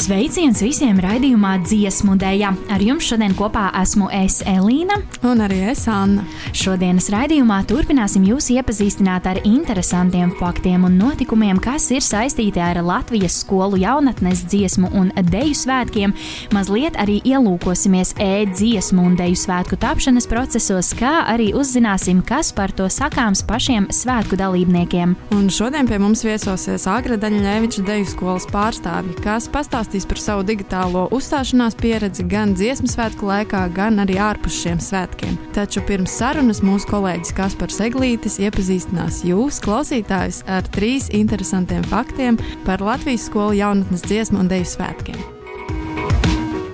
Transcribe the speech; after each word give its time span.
Sveiciens 0.00 0.62
visiem 0.64 0.96
raidījumā 0.96 1.58
dziesmu 1.60 2.14
dēļa. 2.16 2.50
Ar 2.72 2.80
jums 2.80 3.04
šodien 3.04 3.34
kopā 3.36 3.66
esmu 3.82 4.06
es 4.16 4.38
Elīna. 4.48 4.96
Un 5.28 5.42
arī 5.44 5.58
es 5.74 5.82
Anna. 5.92 6.22
Šodienas 6.56 7.10
raidījumā 7.12 7.58
turpināsim 7.68 8.24
jūs 8.24 8.48
iepazīstināt 8.54 9.28
ar 9.28 9.42
interesantiem 9.44 10.32
faktiem 10.38 10.86
un 10.88 10.96
notikumiem, 10.96 11.60
kas 11.60 11.90
ir 11.92 12.00
saistīti 12.00 12.62
ar 12.64 12.80
Latvijas 12.80 13.42
skolu 13.42 13.76
jaunatnes 13.82 14.46
dziesmu 14.48 14.88
un 14.96 15.10
deju 15.20 15.58
svētkiem. 15.60 16.16
Mazliet 16.56 16.96
arī 16.96 17.18
ielūkosimies 17.28 18.14
e-dziesmu 18.16 19.04
un 19.10 19.20
deju 19.20 19.36
svētku 19.36 19.76
tapšanas 19.84 20.30
procesos, 20.32 20.94
kā 20.96 21.26
arī 21.28 21.50
uzzināsim, 21.52 22.24
kas 22.24 22.54
par 22.56 22.72
to 22.72 22.88
sakāms 22.88 23.44
pašiem 23.44 23.90
svētku 23.92 24.40
dalībniekiem. 24.40 25.12
Un 25.36 25.52
šodien 25.52 25.92
pie 25.92 26.00
mums 26.00 26.24
viesosies 26.24 26.88
Agra 26.88 27.20
Daņļeviča 27.20 27.84
deju 27.84 28.08
skolas 28.16 28.48
pārstāvji, 28.48 29.20
kas 29.28 29.52
pastāstīs 29.52 29.89
pastāstīs 29.90 30.06
par 30.06 30.20
savu 30.22 30.42
digitālo 30.46 31.08
uzstāšanās 31.10 31.74
pieredzi 31.74 32.22
gan 32.28 32.54
dziesmu 32.54 32.86
svētku 32.86 33.26
laikā, 33.26 33.66
gan 33.74 33.98
arī 33.98 34.18
ārpus 34.22 34.54
šiem 34.62 34.78
svētkiem. 34.78 35.36
Taču 35.52 35.82
pirms 35.82 36.14
sarunas 36.14 36.62
mūsu 36.62 36.86
kolēģis 36.86 37.34
Kaspars 37.34 37.80
Eglītis 37.82 38.38
iepazīstinās 38.38 39.24
jūs, 39.26 39.58
klausītājus, 39.64 40.44
ar 40.46 40.62
trīs 40.70 41.10
interesantiem 41.10 41.82
faktiem 41.90 42.38
par 42.64 42.80
Latvijas 42.80 43.26
skolu 43.26 43.58
jaunatnes 43.58 44.06
dziesmu 44.06 44.44
un 44.44 44.50
deju 44.50 44.68
svētkiem. 44.76 45.18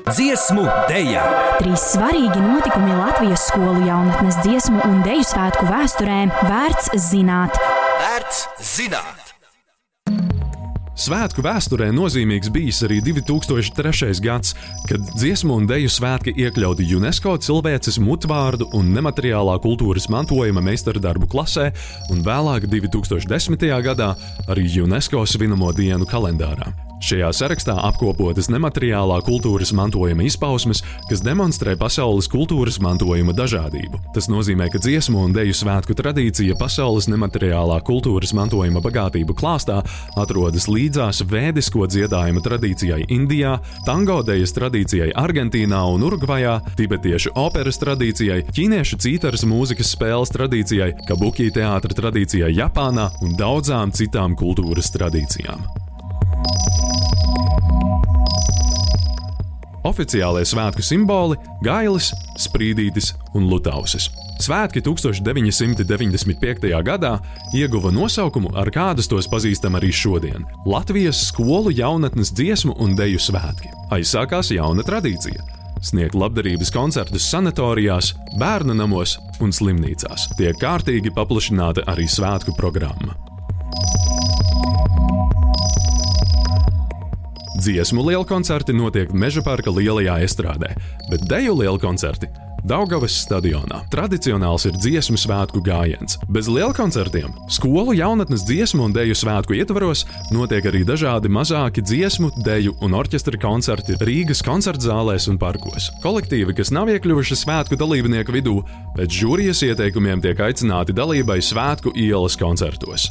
Dziesmu 0.06 0.66
dēļa! 0.90 1.22
Trīs 1.62 1.90
svarīgi 1.96 2.42
notikumi 2.44 2.98
Latvijas 3.00 3.48
skolu 3.48 3.86
jaunatnes 3.88 4.42
dziesmu 4.44 4.84
un 4.84 5.00
deju 5.06 5.24
svētku 5.24 5.70
vēsturē 5.72 6.26
vērts 6.44 6.92
zināt. 7.08 7.56
Vērts 7.96 8.44
zināt! 8.76 9.25
Svētku 10.96 11.42
vēsturē 11.44 11.90
nozīmīgs 11.92 12.48
bijis 12.48 12.78
arī 12.86 13.02
2003. 13.04 14.14
gads, 14.24 14.54
kad 14.88 15.02
dziesmu 15.12 15.58
un 15.60 15.68
deju 15.68 15.90
svētki 15.92 16.32
iekļauti 16.40 16.86
UNESCO 16.96 17.34
cilvēces 17.44 18.00
mutvārdu 18.00 18.70
un 18.78 18.88
nemateriālā 18.96 19.58
kultūras 19.60 20.08
mantojuma 20.08 20.64
meistardarbu 20.64 21.28
klasē, 21.28 21.68
un 22.08 22.24
vēlāk 22.24 22.64
2010. 22.72 23.68
gadā 23.84 24.14
arī 24.48 24.66
UNESCO 24.86 25.26
svinamo 25.28 25.68
dienu 25.76 26.08
kalendārā. 26.08 26.85
Šajā 26.96 27.28
sarakstā 27.36 27.74
apkopotas 27.84 28.48
nemateriālā 28.48 29.18
kultūras 29.26 29.72
mantojuma 29.76 30.24
izpausmes, 30.24 30.80
kas 31.10 31.20
demonstrē 31.24 31.74
pasaules 31.76 32.28
kultūras 32.32 32.78
mantojuma 32.80 33.34
dažādību. 33.36 34.00
Tas 34.14 34.30
nozīmē, 34.32 34.70
ka 34.72 34.80
dziesmu 34.80 35.20
un 35.26 35.34
deju 35.36 35.52
svētku 35.56 35.96
tradīcija 35.98 36.56
pasaules 36.56 37.10
nemateriālā 37.12 37.76
kultūras 37.84 38.32
mantojuma 38.36 38.80
bagātību 38.84 39.36
klāstā 39.36 39.82
atrodas 40.16 40.70
līdzās 40.72 41.20
vēdisko 41.28 41.84
dziedājumu 41.92 42.40
tradīcijai 42.46 43.02
Indijā, 43.12 43.58
tango 43.86 44.22
dejas 44.24 44.56
tradīcijai 44.56 45.12
Argentīnā 45.20 45.82
un 45.92 46.08
Urugvajā, 46.08 46.58
tibetiešu 46.80 47.34
operas 47.36 47.80
tradīcijai, 47.82 48.46
ķīniešu 48.56 49.02
cītaras 49.04 49.44
mūzikas 49.48 49.92
spēles 49.92 50.32
tradīcijai, 50.32 50.94
kabuki 51.08 51.52
teātra 51.52 52.00
tradīcijai 52.00 52.54
Japānā 52.56 53.10
un 53.20 53.36
daudzām 53.36 53.92
citām 53.92 54.38
kultūras 54.38 54.94
tradīcijām. 54.96 55.68
Oficiālie 59.86 60.42
svētku 60.42 60.82
simboli- 60.82 61.36
gailis, 61.66 62.10
sprīdītis 62.42 63.12
un 63.38 63.46
lutausis. 63.46 64.08
Svētki 64.42 64.82
1995. 64.82 66.82
gadā 66.82 67.12
ieguva 67.54 67.92
nosaukumu, 67.94 68.50
ar 68.58 68.66
kādus 68.74 69.06
tos 69.08 69.28
pazīstam 69.30 69.78
arī 69.78 69.92
šodien- 69.94 70.42
Latvijas 70.74 71.28
skolu 71.28 71.70
jaunatnes 71.70 72.32
dziesmu 72.32 72.74
un 72.80 72.96
deju 72.96 73.18
svētki. 73.18 73.70
Aizsākās 73.90 74.50
jauna 74.50 74.82
tradīcija- 74.82 75.40
sniegt 75.88 76.14
labdarības 76.14 76.72
koncertus 76.72 77.30
sanatorijās, 77.30 78.14
bērnu 78.38 78.74
namos 78.74 79.18
un 79.40 79.50
slimnīcās. 79.50 80.36
Tiek 80.36 80.56
kārtīgi 80.58 81.14
paplašināta 81.14 81.84
arī 81.86 82.08
svētku 82.10 82.56
programma. 82.56 83.14
Dziesmu 87.56 88.02
lielkoncerti 88.10 88.74
notiek 88.76 89.12
Meža 89.16 89.40
parka 89.40 89.72
lielajā 89.72 90.18
estrādē, 90.26 90.74
bet 91.08 91.22
deju 91.30 91.54
lielkoncerti 91.56 92.28
Daugavas 92.66 93.14
stadionā. 93.22 93.84
Tradicionāls 93.92 94.64
ir 94.66 94.74
dziesmu 94.74 95.16
svētku 95.20 95.60
gājiens. 95.64 96.16
Bez 96.28 96.48
lielkoncertiem 96.50 97.30
skolu 97.52 97.94
jaunatnes 97.94 98.42
dziesmu 98.48 98.88
un 98.88 98.94
deju 98.96 99.14
svētku 99.16 99.54
ietvaros 99.54 100.02
notiek 100.34 100.66
arī 100.66 100.82
dažādi 100.84 101.30
mazāki 101.32 101.84
dziesmu, 101.86 102.32
deju 102.44 102.74
un 102.82 102.96
orķestra 102.98 103.38
koncerti 103.40 103.96
Rīgas 104.02 104.42
koncertzālēs 104.44 105.28
un 105.30 105.38
parkos. 105.38 105.92
Kolektīvi, 106.02 106.56
kas 106.58 106.74
nav 106.74 106.90
iekļuvuši 106.92 107.38
svētku 107.44 107.78
dalībnieku 107.78 108.34
vidū, 108.34 108.58
pēc 108.98 109.20
žūrijas 109.22 109.62
ieteikumiem 109.70 110.24
tiek 110.24 110.42
aicināti 110.48 110.96
dalībai 110.96 111.38
svētku 111.38 111.94
ielas 111.94 112.36
koncertos. 112.40 113.08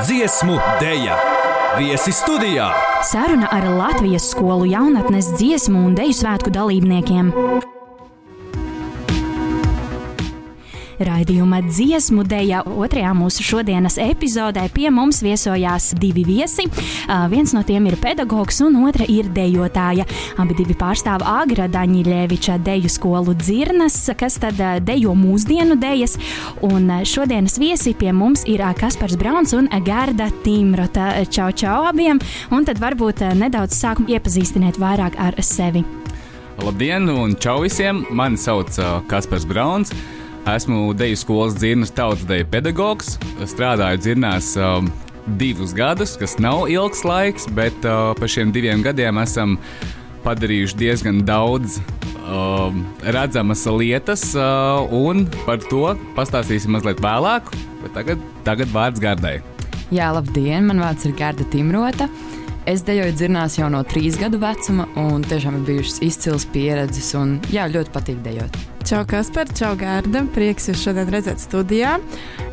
Dziesmu 0.00 0.56
dēļa! 0.80 1.31
Viesi 1.72 2.12
studijā! 2.12 2.66
Saruna 3.08 3.48
ar 3.48 3.64
Latvijas 3.64 4.26
skolu 4.34 4.66
jaunatnes 4.68 5.30
dziesmu 5.38 5.86
un 5.88 5.94
deju 5.96 6.12
svētku 6.18 6.52
dalībniekiem. 6.52 7.30
Raidījuma 11.06 11.58
dziesmu 11.66 12.22
dēļa 12.28 12.62
otrajā 12.70 13.12
mūsu 13.16 13.44
šodienas 13.46 13.96
epizodē 14.00 14.68
pie 14.74 14.90
mums 14.94 15.22
viesojās 15.24 15.90
divi 15.98 16.22
viesi. 16.26 16.68
Uh, 16.68 17.26
viens 17.32 17.52
no 17.56 17.64
tiem 17.66 17.88
ir 17.90 17.96
pedagogs, 18.02 18.60
un 18.64 18.78
otra 18.86 19.06
ir 19.10 19.30
dejotāja. 19.34 20.06
Abi 20.40 20.56
divi 20.58 20.76
pārstāv 20.78 21.24
Agra 21.26 21.66
Daņļeviča 21.72 22.58
deju 22.62 22.90
skolu 22.92 23.34
dzirnas, 23.38 23.98
kas 24.18 24.38
tad 24.42 24.60
uh, 24.62 24.78
dejo 24.84 25.16
mūsdienu 25.18 25.78
dejas. 25.80 26.18
Un 26.62 26.88
uh, 26.90 27.02
šodienas 27.08 27.58
viesi 27.62 27.96
pie 27.98 28.14
mums 28.14 28.46
ir 28.50 28.62
Kaspars 28.78 29.18
Brauns 29.18 29.56
un 29.58 29.70
Gerda 29.86 30.30
Timrota. 30.44 31.12
Čau, 31.30 31.50
čau 31.50 31.82
abiem! 31.90 32.22
Un 32.54 32.68
tad 32.68 32.78
varbūt 32.82 33.24
nedaudz 33.38 33.76
sākum 33.78 34.06
iepazīstināt 34.12 34.78
vairāk 34.82 35.18
ar 35.18 35.38
sevi. 35.42 35.84
Labdien, 36.62 37.08
un 37.10 37.34
čau 37.40 37.62
visiem! 37.64 38.04
Mani 38.14 38.38
sauc 38.38 38.76
Kaspars 39.10 39.48
Brauns. 39.48 39.90
Esmu 40.42 40.90
deju 40.98 41.16
skolas 41.16 41.54
dzirnas 41.54 41.92
tautas 41.94 42.24
deju 42.26 42.48
pedagogs. 42.50 43.14
Strādāju 43.46 44.00
dzirnās 44.02 44.48
um, 44.58 44.88
divus 45.38 45.70
gadus, 45.74 46.16
kas 46.18 46.34
nav 46.42 46.66
ilgs 46.70 47.04
laiks, 47.06 47.46
bet 47.54 47.86
uh, 47.86 48.10
par 48.18 48.30
šiem 48.30 48.50
diviem 48.54 48.82
gadiem 48.82 49.20
esam 49.22 49.54
padarījuši 50.26 50.78
diezgan 50.80 51.22
daudz 51.26 51.78
uh, 51.78 52.74
redzamas 53.14 53.62
lietas, 53.70 54.32
uh, 54.34 54.82
un 54.90 55.28
par 55.46 55.62
to 55.70 55.94
pastāstīsim 56.18 56.74
mazliet 56.74 56.98
vēlāk. 57.02 57.54
Tagad, 57.94 58.18
tagad 58.42 58.74
vārds 58.74 59.02
Gardai. 59.02 59.38
Jā, 59.94 60.10
labdien! 60.14 60.66
Man 60.66 60.82
vārds 60.82 61.06
ir 61.06 61.14
Garda 61.18 61.46
Timrota. 61.54 62.10
Es 62.62 62.84
dejoju 62.86 63.16
dzirnās 63.16 63.56
jau 63.58 63.66
no 63.72 63.80
trīs 63.82 64.14
gadu 64.20 64.38
vecuma, 64.38 64.84
un 65.00 65.24
tiešām 65.26 65.56
ir 65.58 65.64
bijušas 65.66 65.96
izcils 66.06 66.44
pieredzes, 66.54 67.08
un 67.18 67.40
jā, 67.50 67.64
ļoti 67.66 67.90
patīk 67.90 68.20
dejot. 68.22 68.58
Čau, 68.86 69.00
Kaspar, 69.06 69.50
čau, 69.58 69.72
Gārda. 69.78 70.22
Prieks 70.34 70.70
jūs 70.70 70.84
šodien 70.84 71.10
redzēt 71.10 71.42
studijā. 71.42 71.96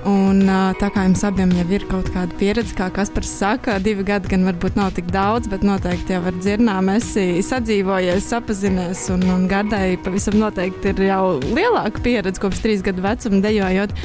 Un, 0.08 0.46
tā 0.80 0.88
kā 0.96 1.04
jums 1.04 1.26
abiem 1.28 1.52
jau 1.58 1.66
ir 1.76 1.84
kaut 1.90 2.08
kāda 2.14 2.36
pieredze, 2.40 2.72
kā 2.78 2.88
Kaspars 2.94 3.32
saka, 3.42 3.76
divi 3.84 4.06
gadi 4.08 4.32
gan 4.32 4.46
varbūt 4.48 4.78
nav 4.80 4.94
tik 4.96 5.10
daudz, 5.12 5.50
bet 5.52 5.66
noteikti 5.68 6.16
jau 6.16 6.22
ar 6.30 6.38
dzirnām 6.38 6.92
esi 6.94 7.42
sadzīvojies, 7.44 8.30
sapazinies. 8.32 9.04
Un, 9.12 9.26
un 9.34 9.44
Gardai 9.52 9.98
pavisam 10.06 10.40
noteikti 10.40 10.94
ir 10.94 11.04
jau 11.10 11.24
lielāka 11.44 12.04
pieredze 12.06 12.40
kopš 12.40 12.64
trīs 12.64 12.86
gadu 12.86 13.04
vecuma 13.04 13.44
dejojot. 13.44 13.96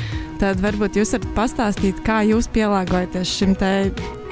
Tad 0.42 0.58
varbūt 0.64 0.98
jūs 0.98 1.14
varat 1.14 1.30
pastāstīt, 1.38 2.02
kā 2.06 2.24
jūs 2.26 2.50
pielāgojaties 2.50 3.38
šim 3.38 3.54
te 3.60 3.72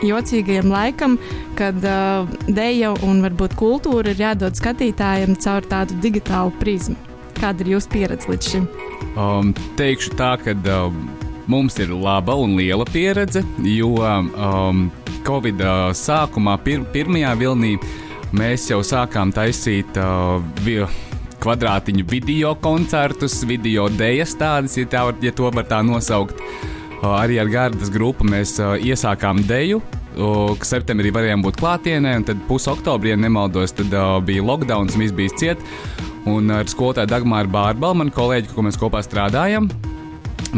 jocīgajam 0.03 0.67
laikam, 0.73 1.17
kad 1.59 1.79
uh, 1.87 2.27
deja 2.51 2.91
un 3.07 3.23
varbūt 3.23 3.55
kultūra 3.61 4.11
ir 4.11 4.27
jādod 4.27 4.59
skatītājiem 4.59 5.39
caur 5.47 5.71
tādu 5.71 6.03
digitālu 6.03 6.51
prizmu. 6.59 6.99
Kāda 7.39 7.63
ir 7.63 7.77
jūsu 7.77 7.95
pieredze 7.95 8.31
līdz 8.31 8.51
šim? 8.51 8.71
Um, 9.15 9.55
teikšu 9.79 10.17
tā, 10.19 10.35
ka 10.43 10.59
um, 10.75 11.07
mums 11.53 11.77
ir 11.83 11.93
laba 11.93 12.35
un 12.39 12.57
liela 12.57 12.87
pieredze, 12.89 13.43
jo 13.67 13.95
um, 14.01 14.87
Covid 15.27 15.61
uh, 15.61 15.93
sākumā, 15.97 16.57
pir 16.65 16.85
pirmajā 16.95 17.33
vilnī, 17.41 17.77
mēs 18.37 18.71
jau 18.71 18.81
sākām 18.87 19.33
taisīt 19.35 19.99
uh, 20.01 20.41
kvadrātiņu 21.43 22.07
video 22.09 22.55
koncertus, 22.63 23.43
video 23.49 23.89
dēļas 23.93 24.37
tādas, 24.41 24.79
ja, 24.79 24.89
tā 24.89 25.05
var, 25.09 25.19
ja 25.23 25.35
to 25.37 25.51
var 25.53 25.69
tā 25.69 25.83
nosaukt. 25.87 26.41
Uh, 27.03 27.17
arī 27.19 27.41
ar 27.43 27.51
Gārdas 27.51 27.91
grupu 27.93 28.27
mēs 28.29 28.57
uh, 28.63 28.77
iesākām 28.79 29.45
deju. 29.49 29.83
Uh, 30.13 30.53
septembrī 30.67 31.13
varējām 31.13 31.45
būt 31.45 31.61
klātienē, 31.61 32.17
un 32.21 32.29
tad 32.29 32.43
pusoktobrī, 32.49 33.13
ja 33.13 33.21
nemaldos, 33.21 33.75
tad 33.77 33.93
uh, 33.93 34.19
bija 34.25 34.45
lockdown, 34.47 34.93
viss 34.97 35.17
bija 35.17 35.39
ciet. 35.41 35.71
Un 36.31 36.53
ar 36.55 36.69
skolotāju 36.71 37.11
Dagmāru 37.11 37.51
Bārbalu, 37.51 38.05
manu 38.05 38.15
kolēģi, 38.15 38.55
ko 38.55 38.65
mēs 38.65 38.79
kopā 38.79 39.03
strādājam, 39.03 39.67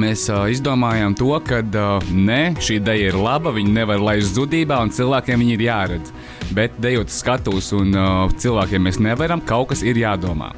mēs 0.01 0.27
uh, 0.33 0.45
izdomājām 0.53 1.17
to, 1.19 1.31
ka 1.47 1.61
uh, 1.63 2.09
nē, 2.11 2.57
šī 2.63 2.79
ideja 2.81 3.11
ir 3.13 3.19
laba, 3.19 3.53
viņa 3.55 3.75
nevar 3.79 4.03
laist 4.03 4.37
zudībā, 4.37 4.79
un 4.83 4.93
cilvēkiem 4.95 5.45
viņa 5.45 5.55
ir 5.57 5.65
jāredz. 5.67 6.13
Bet 6.55 6.77
dejot 6.83 7.13
skatus 7.13 7.73
un 7.77 7.95
uh, 7.97 8.27
cilvēkiem 8.41 8.87
mēs 8.89 9.01
nevaram, 9.03 9.43
kaut 9.45 9.73
kas 9.73 9.85
ir 9.87 10.01
jādomā. 10.03 10.53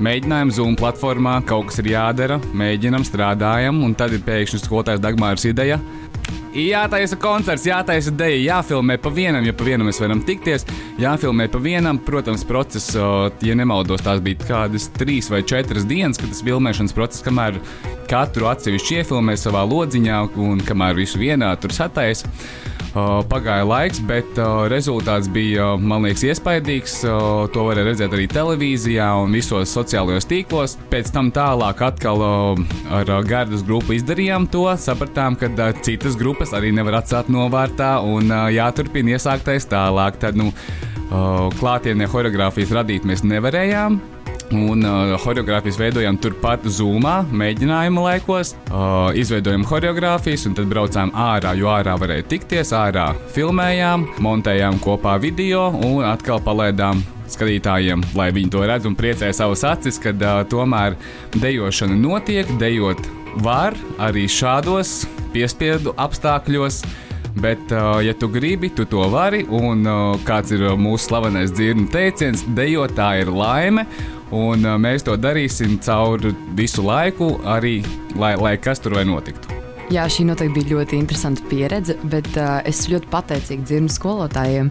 Mēģinājām 0.00 0.50
Zoom 0.56 0.76
platformā, 0.80 1.38
kaut 1.44 1.68
kas 1.68 1.82
ir 1.82 1.90
jādara, 1.92 2.38
mēģinām, 2.56 3.04
strādājam, 3.04 3.82
un 3.84 3.92
tad 3.92 4.14
ir 4.16 4.22
pēkšņi 4.24 4.62
skolotājs 4.62 5.02
Dagmāras 5.04 5.44
ideja. 5.44 5.76
Jātaisa 6.50 7.14
koncerts, 7.20 7.62
jātaisa 7.68 8.10
dēļ, 8.18 8.40
jāfilmē 8.42 8.96
pa 8.98 9.12
vienam, 9.14 9.44
ja 9.46 9.52
pa 9.54 9.66
vienam 9.68 9.86
mēs 9.86 10.00
varam 10.02 10.22
tikties. 10.26 10.64
Jāfilmē 10.98 11.46
pa 11.52 11.60
vienam, 11.62 12.00
protams, 12.02 12.42
process, 12.48 12.96
ja 12.96 13.54
nemaldos, 13.54 14.02
tās 14.02 14.22
bija 14.24 14.48
kādas 14.48 14.88
trīs 14.96 15.30
vai 15.30 15.44
četras 15.46 15.86
dienas, 15.86 16.18
kad 16.18 16.32
tas 16.32 16.42
filmēšanas 16.42 16.96
process, 16.96 17.22
kamēr 17.26 17.60
katru 18.10 18.50
atsevišķi 18.50 19.00
iefilmē 19.00 19.36
savā 19.38 19.62
lodziņā 19.70 20.18
un 20.42 20.60
kamēr 20.66 20.98
visu 20.98 21.20
vienā 21.22 21.54
tur 21.62 21.74
sataisa. 21.74 22.30
Uh, 22.90 23.20
pagāja 23.30 23.62
laiks, 23.62 24.00
bet 24.02 24.38
uh, 24.42 24.64
rezultāts 24.66 25.28
bija, 25.30 25.76
man 25.78 26.02
liekas, 26.02 26.24
iespaidīgs. 26.26 26.96
Uh, 27.06 27.44
to 27.54 27.68
varēja 27.68 27.86
redzēt 27.86 28.16
arī 28.16 28.26
televīzijā 28.32 29.06
un 29.22 29.36
visos 29.38 29.70
sociālajos 29.76 30.26
tīklos. 30.26 30.74
Pēc 30.90 31.12
tam 31.14 31.30
tālāk 31.30 31.84
atkal 31.86 32.24
ar 32.26 33.14
Gārdas 33.30 33.62
grupu 33.62 33.94
izdarījām 33.94 34.50
to, 34.50 34.66
sapratām, 34.74 35.38
ka 35.38 35.70
citas 35.86 36.18
grupas 36.18 36.50
arī 36.56 36.74
nevar 36.74 36.98
atstāt 37.04 37.30
novārtā 37.30 38.00
un 38.02 38.34
jāturpina 38.50 39.14
iesāktais 39.14 39.70
tālāk. 39.70 40.18
Tad, 40.18 40.40
nu, 40.40 40.50
klātienē 41.62 42.10
choreogrāfijas 42.10 42.74
radīt 42.74 43.06
mēs 43.06 43.22
nevarējām. 43.22 44.00
Un 44.50 44.82
uh, 44.82 45.12
choreogrāfijas 45.22 45.76
veidojām 45.78 46.16
turpat 46.18 46.64
Zoomā, 46.66 47.20
mēģinājuma 47.30 48.02
laikos. 48.08 48.56
Uh, 48.66 49.12
izveidojām 49.14 49.62
choreogrāfijas, 49.68 50.48
un 50.48 50.56
tad 50.58 50.66
braucām 50.70 51.12
ārā, 51.14 51.52
jo 51.58 51.70
ārā 51.70 51.94
varēja 52.00 52.26
tikties. 52.32 52.72
Ārā 52.74 53.12
filmējām, 53.34 54.08
montējām 54.18 54.80
kopā 54.82 55.14
video 55.22 55.68
un 55.70 56.02
atkal 56.08 56.42
palaidām 56.42 57.04
skatītājiem, 57.30 58.02
lai 58.18 58.32
viņi 58.34 58.50
to 58.50 58.64
redz 58.66 58.90
un 58.90 58.98
priecē 58.98 59.30
savas 59.36 59.62
acis, 59.70 60.00
kad 60.02 60.18
uh, 60.18 60.40
tomēr 60.50 60.98
dejošana 61.38 61.94
notiek, 61.94 62.50
dejot 62.58 63.06
var 63.46 63.78
arī 64.02 64.26
šādos 64.26 65.04
piespiedu 65.30 65.94
apstākļos. 65.94 66.82
Bet, 67.38 67.70
uh, 67.70 68.00
ja 68.02 68.10
tu 68.18 68.26
gribi, 68.26 68.72
tu 68.74 68.82
to 68.90 69.04
vari. 69.12 69.44
Un 69.46 69.86
uh, 69.86 70.16
kāds 70.26 70.50
ir 70.50 70.64
mūsu 70.74 71.06
slavenais 71.06 71.52
dzirnu 71.54 71.86
teiciens, 71.92 72.42
dejot 72.58 72.96
tā 72.98 73.12
ir 73.22 73.30
laime. 73.30 73.86
Un 74.30 74.66
uh, 74.66 74.76
mēs 74.78 75.06
to 75.06 75.16
darīsim 75.18 75.80
cauri 75.82 76.34
visu 76.58 76.84
laiku, 76.86 77.34
arī 77.50 77.80
lai, 78.16 78.36
lai 78.38 78.54
kas 78.62 78.82
tur 78.82 78.94
vai 78.98 79.06
notiktu. 79.08 79.59
Jā, 79.90 80.04
šī 80.06 80.22
noteikti 80.28 80.54
bija 80.54 80.76
ļoti 80.76 81.00
interesanta 81.00 81.42
pieredze, 81.50 81.96
bet 82.12 82.28
uh, 82.38 82.60
es 82.68 82.84
ļoti 82.86 83.08
pateicīga 83.10 83.64
dzirnu 83.66 83.90
skolotājiem, 83.90 84.68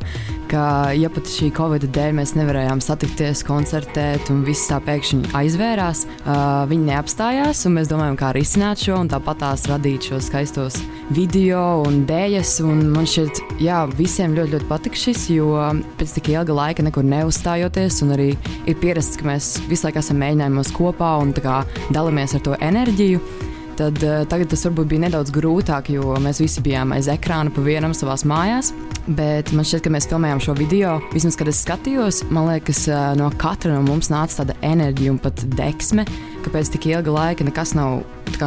ka, 0.47 0.61
ja 0.95 1.09
pat 1.11 1.27
šī 1.27 1.49
covid 1.57 1.89
dēļ 1.91 2.13
mēs 2.21 2.31
nevarējām 2.37 2.79
satikties, 2.79 3.41
koncertēt, 3.43 4.31
un 4.31 4.45
viss 4.47 4.69
tā 4.71 4.77
pēkšņi 4.85 5.33
aizvērās, 5.35 6.05
uh, 6.21 6.61
viņi 6.71 6.87
neapstājās, 6.93 7.65
un 7.67 7.75
mēs 7.75 7.91
domājam, 7.91 8.15
kā 8.21 8.29
risināt 8.37 8.79
šo, 8.85 9.01
un 9.03 9.11
tāpat 9.11 9.41
tās 9.43 9.67
radīt 9.67 10.07
šos 10.07 10.31
skaistos 10.31 10.79
video 11.11 11.65
un 11.83 12.05
dēļas, 12.07 12.55
un 12.63 12.85
man 12.95 13.11
šķiet, 13.11 13.43
jā, 13.59 13.83
visiem 13.99 14.39
ļoti, 14.39 14.55
ļoti 14.55 14.71
patika 14.71 15.03
šis, 15.03 15.27
jo 15.35 15.51
pēc 15.99 16.15
tik 16.15 16.31
ilga 16.37 16.55
laika 16.61 16.87
nekur 16.87 17.03
neuzstājoties, 17.03 17.99
un 18.07 18.15
arī 18.15 18.31
ir 18.63 18.79
pierasts, 18.79 19.19
ka 19.19 19.27
mēs 19.33 19.51
visu 19.67 19.89
laiku 19.89 19.99
esam 19.99 20.23
mēģinājumos 20.23 20.71
kopā 20.79 21.17
un 21.19 21.35
dalāmies 21.35 22.39
ar 22.39 22.47
to 22.47 22.55
enerģiju 22.71 23.49
tad 23.79 24.03
uh, 24.03 24.21
tagad 24.29 24.51
tas 24.51 24.65
varbūt 24.67 24.89
bija 24.91 25.05
nedaudz 25.05 25.31
grūtāk, 25.35 25.91
jo 25.93 26.17
mēs 26.21 26.41
visi 26.43 26.63
bijām 26.65 26.93
aiz 26.95 27.09
ekrāna 27.11 27.53
pa 27.53 27.63
vienam 27.63 27.95
savā 27.95 28.17
mājās. 28.29 28.73
Bet 29.07 29.53
man 29.55 29.65
šķiet, 29.65 29.85
ka 29.85 29.93
mēs 29.93 30.09
filmējām 30.11 30.43
šo 30.43 30.55
video. 30.59 30.97
Vismaz, 31.13 31.37
kad 31.39 31.49
es 31.49 31.63
skatījos, 31.63 32.21
man 32.33 32.51
liekas, 32.51 32.83
uh, 32.91 33.11
no 33.19 33.31
katra 33.39 33.73
no 33.77 33.81
mums 33.87 34.11
nāca 34.13 34.41
tāda 34.41 34.57
enerģija 34.65 35.15
un 35.15 35.19
pat 35.23 35.43
deksme, 35.55 36.05
ka 36.43 36.53
pēc 36.53 36.73
tik 36.75 36.89
ilga 36.91 37.15
laika 37.15 37.47
nekas 37.47 37.75
nav 37.79 38.03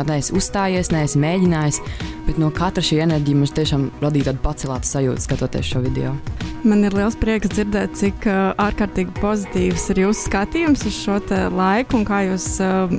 neesi 0.09 0.33
uzstājies, 0.37 0.93
neesi 0.95 1.21
mēģinājis. 1.21 1.83
Bet 2.29 2.41
no 2.41 2.53
katra 2.55 2.85
šī 2.85 3.03
enerģija 3.09 3.43
mums 3.43 3.57
tiešām 3.57 3.91
radīja 4.05 4.31
tādu 4.31 4.45
pacelātu 4.47 4.95
sajūtu, 4.95 5.27
skatoties 5.27 5.73
šo 5.75 5.85
video. 5.85 6.17
Man 6.63 6.85
ir 6.87 6.95
liels 6.95 7.17
prieks 7.19 7.51
dzirdēt, 7.51 7.97
cik 7.99 8.27
uh, 8.31 8.53
ārkārtīgi 8.63 9.15
pozitīvs 9.19 9.89
ir 9.93 10.05
jūsu 10.05 10.29
skatījums 10.29 10.85
uz 10.87 10.95
šo 10.95 11.19
laiku 11.51 11.99
un 11.99 12.07
kā 12.07 12.23
jūs 12.29 12.47
uh, 12.63 12.93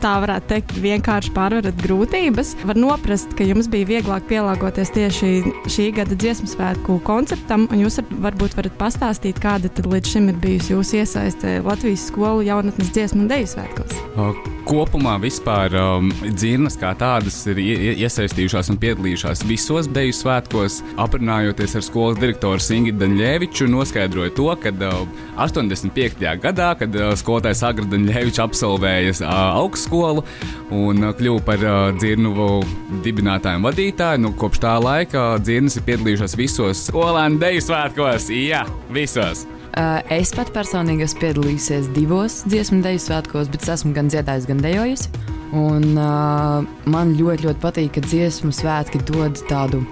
tā 0.00 0.14
varētu 0.24 0.48
teikt, 0.54 0.72
vienkārši 0.80 1.32
pārvarat 1.36 1.82
grūtības. 1.84 2.54
Var 2.64 2.80
noprast, 2.80 3.34
ka 3.36 3.44
jums 3.44 3.68
bija 3.72 3.88
vieglāk 3.90 4.24
pielāgoties 4.30 4.92
tieši 4.96 5.32
šī 5.68 5.90
gada 5.98 6.16
dziesmu 6.16 6.48
svētku 6.50 7.00
konceptam, 7.06 7.68
un 7.68 7.84
jūs 7.84 8.00
varbūt 8.24 8.56
varat 8.58 8.78
pastāstīt, 8.80 9.42
kāda 9.42 9.68
līdz 9.68 10.14
šim 10.14 10.32
ir 10.32 10.40
bijusi 10.40 10.74
jūsu 10.74 11.02
iesaiste 11.02 11.58
Latvijas 11.66 12.08
skolu 12.08 12.46
jaunatnes 12.48 12.94
dziesmu 12.94 13.26
un 13.26 13.34
deju 13.34 13.52
svētkos. 13.52 14.49
Kopumā 14.70 15.16
vispār 15.18 15.72
um, 15.74 16.12
dzirnas 16.22 16.76
kā 16.78 16.92
tādas 16.94 17.40
ir 17.50 17.58
iesaistījušās 18.04 18.68
un 18.70 18.76
piedalījušās 18.78 19.42
visos 19.48 19.88
deju 19.90 20.14
svētkos. 20.14 20.76
Aprunājoties 21.02 21.74
ar 21.80 21.82
skolas 21.82 22.20
direktoru 22.20 22.62
Singitu 22.62 23.00
Daņļēviču, 23.00 23.66
noskaidroja 23.72 24.30
to, 24.36 24.46
ka 24.62 24.70
uh, 24.70 25.02
85. 25.42 26.22
gadā, 26.44 26.70
kad 26.78 26.94
uh, 26.94 27.10
skolotājs 27.18 27.64
Agra 27.66 27.90
Daņļēvičs 27.90 28.42
absolvēja 28.46 29.18
uh, 29.18 29.34
augstskolu 29.58 30.22
un 30.70 31.02
uh, 31.02 31.16
kļuva 31.18 31.46
par 31.50 31.66
uh, 31.66 31.78
dzirnu 31.98 32.60
dibinātāju 33.02 33.58
un 33.58 33.66
vadītāju, 33.72 34.22
nu, 34.22 34.36
kopš 34.38 34.62
tā 34.68 34.78
laika 34.78 35.32
dzirnas 35.42 35.80
ir 35.80 35.88
piedalījušās 35.90 36.38
visos 36.38 36.86
skolēnu 36.92 37.42
deju 37.42 37.66
svētkos. 37.72 38.30
Jā, 38.38 38.68
visos! 38.94 39.48
Uh, 39.70 40.00
es 40.10 40.32
pat 40.34 40.50
personīgi 40.50 41.04
esmu 41.06 41.20
piedalījusies 41.22 41.92
divos 41.94 42.40
dziesmu 42.50 42.80
deju 42.82 43.04
svētkos, 43.04 43.50
bet 43.52 43.62
es 43.62 43.74
esmu 43.76 43.94
gan 43.94 44.10
dziedājusi, 44.10 44.50
gan 44.50 44.62
dejojusi. 44.64 45.12
Un, 45.54 45.92
uh, 45.94 46.66
man 46.90 47.14
ļoti, 47.18 47.46
ļoti 47.46 47.62
patīk, 47.62 47.92
ka 47.94 48.02
dziesmu 48.06 48.50
svētki 48.54 49.02
dod 49.06 49.38
tādu 49.50 49.84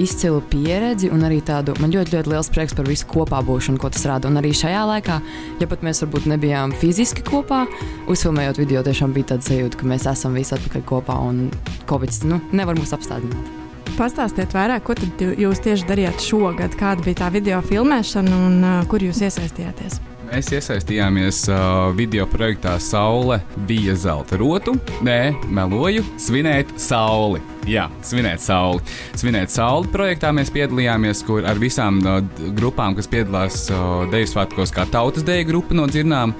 izcilu 0.00 0.40
pieredzi 0.50 1.10
un 1.12 1.24
arī 1.26 1.40
tādu 1.44 1.74
man 1.82 1.92
ļoti, 1.92 2.16
ļoti 2.16 2.32
liels 2.32 2.50
prieks 2.52 2.76
par 2.76 2.88
visu 2.88 3.08
kopā 3.10 3.42
būšanu, 3.46 3.80
ko 3.82 3.90
tas 3.92 4.06
rada. 4.08 4.30
Un 4.30 4.40
arī 4.40 4.52
šajā 4.56 4.84
laikā, 4.88 5.18
ja 5.60 5.70
pat 5.70 5.84
mēs 5.86 6.04
varbūt 6.04 6.28
nebijām 6.32 6.74
fiziski 6.78 7.24
kopā, 7.26 7.64
uzfilmējot 8.12 8.62
video, 8.62 8.84
tiešām 8.86 9.16
bija 9.16 9.34
tāda 9.34 9.50
sajūta, 9.50 9.80
ka 9.80 9.90
mēs 9.94 10.06
esam 10.14 10.38
visi 10.38 10.56
atpakaļ 10.56 10.86
kopā 10.88 11.18
un 11.26 11.48
Covid 11.90 12.22
nu, 12.30 12.40
nevar 12.56 12.78
mūs 12.78 12.94
apstādināt. 12.96 13.61
Pastāstiet 13.92 14.54
vairāk, 14.56 14.86
ko 14.86 14.94
jūs 15.20 15.60
tieši 15.62 15.84
darījāt 15.88 16.22
šogad, 16.24 16.72
kāda 16.80 17.04
bija 17.04 17.24
tā 17.24 17.28
video 17.34 17.60
filmēšana 17.64 18.38
un 18.48 18.56
uh, 18.64 18.80
kur 18.88 19.04
jūs 19.04 19.20
iesaistījāties. 19.26 20.00
Mēs 20.32 20.48
iesaistījāmies 20.56 21.42
uh, 21.52 21.90
video 21.92 22.24
projektā 22.30 22.78
Saule 22.80 23.42
bija 23.68 23.92
zelta 24.00 24.38
rotu. 24.40 24.72
Nē, 25.04 25.34
meloju, 25.52 26.06
svinēt 26.16 26.72
sauli. 26.80 27.42
Jā, 27.68 27.90
svinēt 28.06 28.40
sauli. 28.40 28.80
Svinēt 29.20 29.52
sauli 29.52 29.92
projektā 29.92 30.32
mēs 30.32 30.48
piedalījāmies, 30.54 31.20
kur 31.28 31.44
ar 31.44 31.60
visām 31.60 32.00
uh, 32.00 32.22
grupām, 32.56 32.96
kas 32.96 33.12
piedalās 33.12 33.66
uh, 33.68 34.06
Deju 34.12 34.32
svētkos, 34.32 34.72
kā 34.72 34.88
tautas 34.88 35.28
deju 35.28 35.50
grupa 35.52 35.76
no 35.76 35.84
dzirnām. 35.90 36.32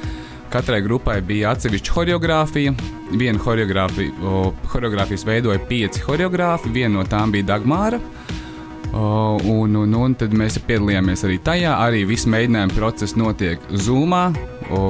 Katrai 0.53 0.83
grupai 0.85 1.17
bija 1.25 1.55
atsevišķa 1.55 1.95
choreogrāfija. 1.95 2.75
Vienu 3.17 3.41
choreogrāfijas 3.41 5.25
veidoja 5.25 5.63
pieci 5.69 6.03
choreogrāfi, 6.05 6.73
viena 6.75 6.99
no 6.99 7.05
tām 7.09 7.33
bija 7.33 7.55
Dagmāra. 7.55 8.01
O, 8.93 9.39
un, 9.49 9.79
un, 9.81 9.95
un 9.97 10.17
tad 10.21 10.35
mēs 10.37 10.59
piedalījāmies 10.67 11.25
arī 11.25 11.39
tajā. 11.41 11.73
Arī 11.87 12.03
viss 12.11 12.29
mēģinājuma 12.29 12.77
process 12.77 13.17
notiek 13.17 13.65
Zoomā, 13.73 14.27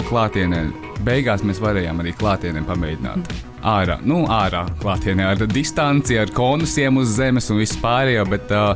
klātienē. 0.09 0.65
Beigās 1.07 1.47
mēs 1.47 1.63
varējām 1.63 2.03
arī 2.03 2.17
klātienē 2.19 2.65
pamēģināt. 2.67 3.33
Ārā, 3.63 4.01
nu, 4.03 4.25
ārā 4.27 4.65
klātienē 4.83 5.29
ar 5.31 5.47
distanci, 5.47 6.19
ar 6.19 6.35
konusiem 6.35 6.99
uz 6.99 7.15
zemes 7.15 7.47
un 7.55 7.63
visu 7.63 7.79
pārējo. 7.83 8.27
Bet, 8.35 8.51
uh, 8.51 8.75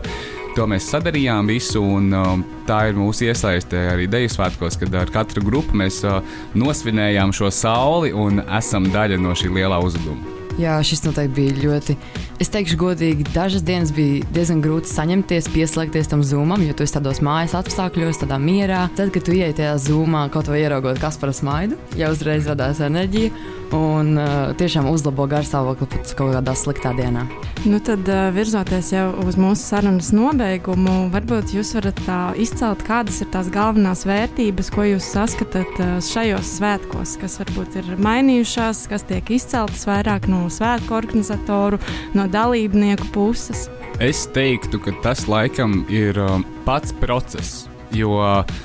To 0.56 0.64
mēs 0.64 0.86
sadarījām 0.88 1.50
visu, 1.52 1.82
un 1.84 2.06
uh, 2.16 2.30
tā 2.64 2.86
ir 2.88 2.96
mūsu 2.96 3.26
iesaiste 3.26 3.76
arī 3.90 4.06
Deju 4.08 4.30
svētkos, 4.32 4.78
kad 4.80 4.94
ar 4.96 5.12
katru 5.12 5.42
grupu 5.44 5.76
mēs 5.76 5.98
uh, 6.08 6.22
nosvinējām 6.56 7.34
šo 7.36 7.50
sauli 7.52 8.14
un 8.16 8.40
esam 8.56 8.88
daļa 8.88 9.20
no 9.20 9.36
šī 9.36 9.52
lielā 9.52 9.82
uzdevuma. 9.84 10.32
Jā, 10.56 10.78
šis 10.80 11.04
noteikti 11.04 11.36
bija 11.36 11.58
ļoti 11.60 11.98
Es 12.36 12.50
teikšu, 12.52 12.76
godīgi, 12.76 13.24
dažas 13.32 13.62
dienas 13.64 13.88
bija 13.96 14.24
diezgan 14.36 14.58
grūti 14.60 14.90
saņemties, 14.90 15.46
pieslēgties 15.54 16.10
tam 16.10 16.20
zūmam, 16.26 16.60
jo 16.66 16.74
tu 16.76 16.84
esi 16.84 16.92
tādos 16.98 17.22
mājas 17.24 17.54
apstākļos, 17.56 18.20
tādā 18.20 18.36
mierā. 18.36 18.82
Tad, 18.98 19.08
kad 19.14 19.24
tu 19.24 19.32
ienāc 19.32 19.56
tajā 19.56 19.72
zūmā, 19.86 20.26
kaut 20.34 20.50
vai 20.52 20.60
ieraugot 20.60 21.00
Kaspara 21.00 21.32
smaidu, 21.32 21.78
jau 21.96 22.10
uzreiz 22.12 22.44
radās 22.50 22.82
enerģija 22.84 23.32
un 23.74 24.14
uh, 24.18 24.52
tiešām 24.58 24.88
uzlabo 24.90 25.26
garstāvokli 25.30 25.88
pat 25.90 26.12
kaut 26.18 26.34
kādā 26.36 26.54
sliktā 26.58 26.92
dienā. 26.96 27.24
Nu 27.66 27.80
tad, 27.82 28.06
uh, 28.06 28.28
virzoties 28.34 28.92
jau 28.92 29.06
uz 29.24 29.38
mūsu 29.40 29.62
sarunas 29.62 30.12
nobeigumu, 30.14 31.08
varbūt 31.14 31.54
jūs 31.56 31.72
varat 31.78 31.98
tā 32.06 32.20
izcelt, 32.42 32.84
kādas 32.86 33.22
ir 33.24 33.30
tās 33.34 33.50
galvenās 33.52 34.04
vērtības, 34.08 34.70
ko 34.74 34.86
jūs 34.90 35.08
saskatāt 35.16 35.80
uh, 35.82 35.96
šajos 36.04 36.56
svētkos, 36.58 37.16
kas 37.22 37.38
varbūt 37.42 37.80
ir 37.82 37.90
mainījušās, 38.06 38.86
kas 38.92 39.06
tiek 39.08 39.34
izceltas 39.38 39.86
vairāk 39.88 40.28
no 40.30 40.44
svētku 40.52 40.94
organizatoru, 40.98 41.80
no 42.14 42.28
dalībnieku 42.30 43.10
puses? 43.16 43.66
Es 44.02 44.26
teiktu, 44.28 44.78
ka 44.82 44.92
tas 45.02 45.24
laikam 45.30 45.86
ir 45.88 46.18
um, 46.20 46.44
pats 46.66 46.92
process. 47.00 47.64
Jo 47.94 48.18
uh, 48.18 48.56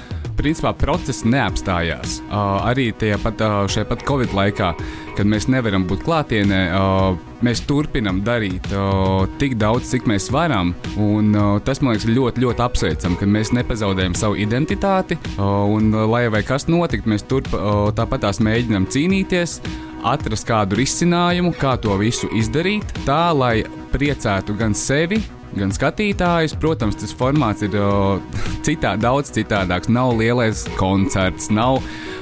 principā 0.41 0.73
process 0.77 1.25
neapstājās. 1.27 2.19
Uh, 2.27 2.61
arī 2.71 2.89
tajā 2.97 3.19
pat, 3.21 3.41
uh, 3.45 3.63
šajā 3.71 3.87
pat 3.89 4.05
Covid 4.07 4.33
laikā, 4.35 4.71
kad 5.17 5.29
mēs 5.29 5.47
nevaram 5.51 5.85
būt 5.89 6.05
klātienē, 6.07 6.61
uh, 6.75 7.19
mēs 7.45 7.63
turpinām 7.69 8.23
darīt 8.25 8.69
uh, 8.73 9.27
tik 9.41 9.57
daudz, 9.61 9.89
cik 9.91 10.09
mēs 10.09 10.31
varam. 10.33 10.73
Un, 11.01 11.31
uh, 11.35 11.53
tas 11.65 11.81
man 11.81 11.95
liekas 11.95 12.09
ļoti, 12.09 12.45
ļoti 12.45 12.65
apsveicami, 12.65 13.19
ka 13.19 13.29
mēs 13.29 13.53
nepazaudējam 13.57 14.17
savu 14.17 14.39
identitāti. 14.41 15.19
Uh, 15.35 15.63
un, 15.77 15.93
uh, 15.93 16.07
lai 16.09 16.25
vai 16.33 16.43
kas 16.47 16.67
notiktu, 16.71 17.13
mēs 17.13 17.27
turp, 17.29 17.51
uh, 17.57 17.89
tāpat 17.97 18.25
tās 18.27 18.41
mēģinām 18.43 18.89
cīnīties 18.91 19.59
atrast 20.07 20.47
kādu 20.49 20.79
risinājumu, 20.79 21.53
kā 21.61 21.75
to 21.81 21.93
visu 21.99 22.29
izdarīt, 22.37 22.89
tā 23.05 23.29
lai 23.37 23.61
priecētu 23.93 24.55
gan 24.57 24.73
sevi, 24.77 25.21
gan 25.57 25.73
skatītājus. 25.75 26.55
Protams, 26.61 26.97
tas 27.01 27.13
formāts 27.17 27.65
ir 27.65 27.75
citā, 28.65 28.95
daudz 29.01 29.33
citādāks. 29.35 29.91
Nav 29.91 30.15
lielais 30.19 30.65
koncerts, 30.79 31.51
nav 31.53 31.81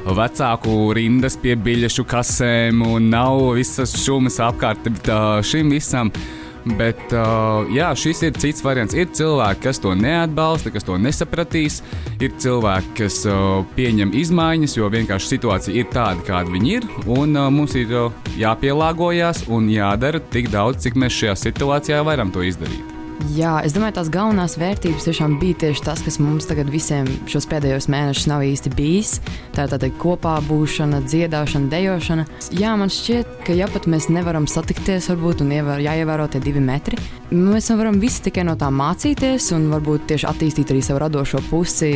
vecāku 0.10 0.94
rindas 0.98 1.38
pie 1.40 1.56
biļešu 1.60 2.06
kasēm 2.10 2.84
un 2.86 3.10
nav 3.14 3.52
visas 3.60 3.96
šumas 4.04 4.40
apkārt 4.44 4.88
šim 5.46 5.74
visam. 5.76 6.14
Bet 6.78 7.14
jā, 7.74 7.88
šis 7.98 8.20
ir 8.28 8.36
cits 8.38 8.64
variants. 8.66 8.94
Ir 8.98 9.08
cilvēki, 9.16 9.64
kas 9.64 9.80
to 9.82 9.94
neatbalsta, 9.98 10.74
kas 10.76 10.86
to 10.86 10.98
nesapratīs. 11.02 11.80
Ir 12.20 12.36
cilvēki, 12.42 12.94
kas 13.00 13.22
pieņem 13.78 14.12
izmaiņas, 14.20 14.76
jo 14.78 14.92
vienkārši 14.92 15.34
situācija 15.36 15.80
ir 15.80 15.90
tāda, 15.94 16.26
kāda 16.28 16.52
viņi 16.54 16.76
ir. 16.82 16.88
Un 17.08 17.40
mums 17.56 17.78
ir 17.80 17.96
jāpielāgojas 18.38 19.46
un 19.48 19.72
jādara 19.72 20.22
tik 20.36 20.52
daudz, 20.54 20.84
cik 20.86 21.00
mēs 21.00 21.16
šajā 21.22 21.40
situācijā 21.48 22.04
varam 22.06 22.34
to 22.36 22.46
izdarīt. 22.46 22.89
Jā, 23.28 23.58
es 23.68 23.74
domāju, 23.76 23.98
tās 23.98 24.10
galvenās 24.14 24.56
vērtības 24.60 25.04
tiešām 25.10 25.34
bija 25.42 25.58
tieši 25.66 25.84
tas, 25.84 26.00
kas 26.06 26.18
mums 26.24 26.48
tagad 26.48 26.70
visiem 26.72 27.08
šos 27.28 27.50
pēdējos 27.52 27.90
mēnešus 27.92 28.30
nav 28.32 28.46
īsti 28.48 28.72
bijis. 28.78 29.18
Tā 29.56 29.66
ir 29.68 29.74
tāda 29.74 29.90
kopā 30.00 30.38
būšana, 30.48 31.02
dziedāšana, 31.04 31.68
dejošana. 31.72 32.26
Jā, 32.56 32.78
man 32.80 32.92
šķiet, 32.94 33.42
ka 33.44 33.58
ja 33.58 33.68
pat 33.72 33.90
mēs 33.92 34.08
nevaram 34.14 34.48
satikties, 34.48 35.10
varbūt 35.12 35.44
un 35.44 35.52
ievēr, 35.58 35.84
jāievēro 35.84 36.30
tie 36.32 36.40
divi 36.44 36.64
metri, 36.64 36.96
mēs 37.36 37.68
varam 37.76 38.00
visi 38.02 38.24
tikai 38.30 38.46
no 38.48 38.56
tā 38.60 38.70
mācīties 38.74 39.50
un 39.58 39.68
varbūt 39.74 40.08
tieši 40.14 40.30
attīstīt 40.30 40.72
arī 40.72 40.82
savu 40.86 41.04
radošo 41.04 41.44
pusi, 41.50 41.92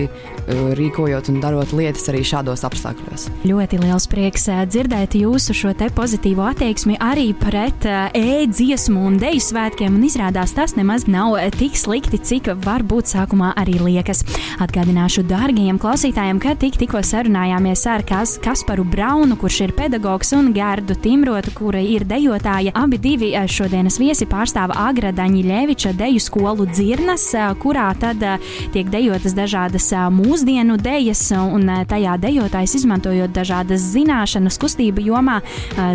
rīkojot 0.77 1.31
un 1.31 1.39
darot 1.43 1.71
lietas 1.73 2.09
arī 2.11 2.25
šādos 2.27 2.65
apstākļos. 2.67 3.29
Ļoti 3.47 3.79
liels 3.85 4.09
prieks 4.11 4.49
dzirdēt 4.67 5.15
jūsu 5.21 5.55
šo 5.55 5.73
te 5.79 5.87
pozitīvo 5.95 6.45
attieksmi 6.51 6.99
arī 7.01 7.29
pret 7.37 7.87
e-dziesmu 7.87 9.07
un 9.07 9.17
deju 9.23 9.41
svētkiem, 9.47 9.95
un 9.95 10.05
izrādās 10.11 10.53
tas 10.57 10.75
nemaz 10.77 11.07
nav 11.13 11.35
tik 11.57 11.75
slikti, 11.77 12.17
cik 12.17 12.49
varbūt 12.63 13.11
sākumā 13.11 13.51
arī 13.59 13.77
liekas. 13.81 14.23
Atgādināšu 14.63 15.23
dārgajiem 15.29 15.77
klausītājiem, 15.81 16.39
ka 16.41 16.55
tik, 16.59 16.77
tikko 16.81 17.01
sarunājāmies 17.05 17.83
ar 17.89 18.03
Kas, 18.07 18.35
Kasparu 18.41 18.85
Braunu, 18.87 19.37
kurš 19.39 19.59
ir 19.67 19.73
pedagogs, 19.77 20.33
un 20.37 20.51
Gārdu 20.55 20.95
Timrotu, 20.99 21.53
kura 21.57 21.81
ir 21.81 22.05
dejotāja. 22.09 22.73
Abi 22.77 22.99
divi 23.01 23.31
eh, 23.33 23.47
šodienas 23.49 23.99
viesi 24.01 24.27
pārstāv 24.29 24.73
Agradaņa 24.77 25.43
Ļeviča 25.49 25.93
deju 25.97 26.21
skolu 26.23 26.67
dzirnas, 26.71 27.27
eh, 27.37 27.49
kurā 27.61 27.89
tad 27.99 28.23
eh, 28.23 28.51
tiek 28.73 28.89
dejotas 28.93 29.35
dažādas 29.37 29.89
mūsdienu 30.13 30.77
dejas, 30.81 31.25
un 31.33 31.69
tajā 31.89 32.15
dejotājs 32.21 32.77
izmantojot 32.79 33.33
dažādas 33.35 33.83
zināšanas 33.93 34.57
kustību 34.61 35.03
jomā, 35.05 35.39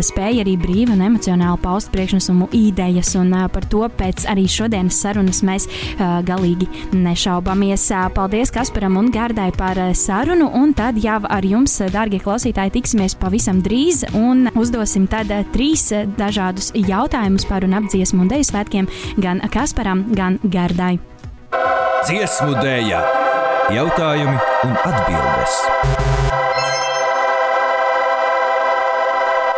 spēja 0.05 0.43
arī 0.43 0.55
brīvi 0.59 0.93
un 0.93 1.03
emocionāli 1.07 1.59
paust 1.63 1.91
priekšnesumu 1.93 2.49
idejas, 2.55 3.13
un 3.19 3.33
par 3.53 3.65
to 3.71 3.83
pēc 3.99 4.25
arī 4.31 4.45
šodienas 4.49 4.99
sarunas 5.09 5.41
mēs 5.45 5.67
uh, 5.69 6.19
galīgi 6.25 6.69
nešaubamies. 6.93 7.87
Paldies 8.15 8.53
Kasparam 8.53 8.99
un 8.99 9.09
Gārdai 9.13 9.49
par 9.57 9.79
sarunu, 9.97 10.49
un 10.55 10.73
tad 10.77 10.99
jau 11.01 11.19
ar 11.25 11.45
jums, 11.45 11.79
darbie 11.93 12.21
klausītāji, 12.21 12.75
tiksimies 12.77 13.17
pavisam 13.19 13.63
drīz 13.65 14.05
un 14.17 14.47
uzdosim 14.59 15.07
tad 15.09 15.31
trīs 15.53 15.89
dažādus 16.19 16.71
jautājumus 16.77 17.47
par 17.49 17.65
un 17.65 17.77
ap 17.79 17.89
dziesmu 17.89 18.25
un 18.25 18.31
deju 18.31 18.49
svētkiem 18.51 18.89
gan 19.23 19.41
Kasparam, 19.49 20.05
gan 20.15 20.39
Gārdai. 20.43 20.97
Dziesmu 22.05 22.55
dēļa, 22.61 23.03
jautājumi 23.75 24.39
un 24.69 24.79
atbildes. 24.85 26.18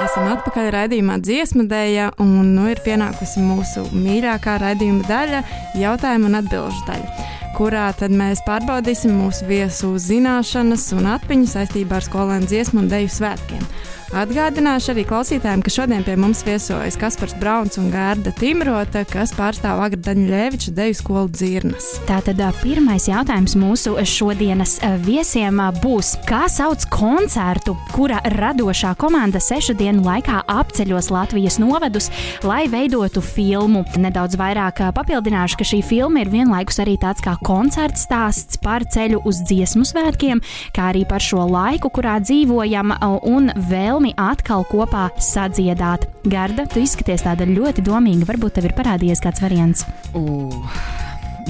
Esam 0.01 0.25
atpakaļ 0.31 0.67
raidījumā 0.74 1.20
dziesmu 1.22 1.67
dēļa, 1.70 2.08
un 2.24 2.55
nu 2.55 2.63
ir 2.72 2.79
pienākusi 2.81 3.43
mūsu 3.46 3.84
mīļākā 3.93 4.55
raidījuma 4.63 5.05
daļa- 5.05 5.41
jautājuma 5.84 6.25
un 6.31 6.38
atbildžu 6.39 6.81
daļa, 6.88 7.27
kurā 7.58 7.89
mēs 8.10 8.43
pārbaudīsim 8.48 9.13
mūsu 9.22 9.48
viesu 9.50 9.93
zināšanas 10.00 10.89
un 10.98 11.10
atmiņu 11.15 11.50
saistībā 11.55 12.00
ar 12.00 12.08
skolēnu 12.08 12.51
dziesmu 12.51 12.84
un 12.84 12.91
dēļu 12.91 13.17
svētkiem. 13.17 13.65
Atgādināšu 14.12 14.89
arī 14.91 15.05
klausītājiem, 15.08 15.62
ka 15.63 15.72
šodien 15.72 16.01
pie 16.03 16.17
mums 16.20 16.41
viesojas 16.43 16.98
Kaspars 17.00 17.31
Brauns 17.39 17.77
un 17.79 17.86
Gārda 17.93 18.34
Timrota, 18.36 19.05
kas 19.08 19.31
pārstāv 19.38 19.79
Agradaņa 19.86 20.25
Ļeviča 20.27 20.74
deju 20.75 20.98
skolu 21.00 21.31
dzirnas. 21.31 21.88
Tātad 22.10 22.41
pirmais 22.60 23.05
jautājums 23.08 23.55
mūsu 23.55 23.93
šodienas 24.03 24.74
viesiem 25.05 25.62
būs, 25.79 26.17
kā 26.27 26.41
sauc 26.51 26.84
koncertu, 26.91 27.77
kura 27.96 28.20
radošā 28.36 28.91
komanda 29.00 29.39
sešu 29.39 29.77
dienu 29.79 30.03
laikā 30.03 30.41
apceļos 30.58 31.08
Latvijas 31.15 31.62
novedus, 31.63 32.12
lai 32.43 32.65
veidotu 32.67 33.24
filmu. 33.24 33.86
Nedaudz 33.96 34.36
vairāk 34.36 34.84
papildināšu, 34.91 35.62
ka 35.62 35.70
šī 35.72 35.79
filma 35.88 36.25
ir 36.25 36.34
vienlaikus 36.36 36.84
arī 36.84 36.98
tāds 37.00 37.24
kā 37.24 37.38
koncerts 37.45 38.07
stāsts 38.07 38.57
par 38.62 38.88
ceļu 38.89 39.21
uz 39.29 39.43
dziesmu 39.45 39.86
svētkiem, 39.88 40.41
kā 40.75 40.89
arī 40.91 41.05
par 41.10 41.21
šo 41.21 41.45
laiku, 41.45 41.91
kurā 41.93 42.17
dzīvojam 42.24 42.95
un 43.29 43.51
vēl 43.69 43.91
vēlmi 43.91 44.13
atkal 44.15 44.63
kopā 44.69 45.10
sadziedāt. 45.19 46.05
Garda, 46.31 46.63
tu 46.69 46.79
izskaties 46.79 47.25
tāda 47.25 47.48
ļoti 47.50 47.83
domīga. 47.83 48.27
Varbūt 48.29 48.55
tev 48.57 48.69
ir 48.69 48.75
parādījies 48.77 49.24
kāds 49.24 49.43
variants. 49.43 49.83
Uh, 50.15 50.53